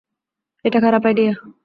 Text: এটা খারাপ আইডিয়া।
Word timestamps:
এটা 0.65 0.79
খারাপ 0.79 1.03
আইডিয়া। 1.05 1.33